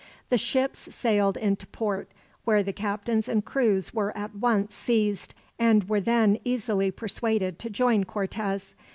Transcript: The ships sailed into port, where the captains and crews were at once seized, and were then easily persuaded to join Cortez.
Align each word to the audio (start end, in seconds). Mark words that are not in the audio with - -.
The 0.29 0.37
ships 0.39 0.95
sailed 0.95 1.37
into 1.37 1.67
port, 1.67 2.09
where 2.43 2.63
the 2.63 2.73
captains 2.73 3.29
and 3.29 3.45
crews 3.45 3.93
were 3.93 4.17
at 4.17 4.33
once 4.33 4.73
seized, 4.73 5.35
and 5.59 5.87
were 5.87 6.01
then 6.01 6.39
easily 6.43 6.89
persuaded 6.89 7.59
to 7.59 7.69
join 7.69 8.05
Cortez. 8.05 8.73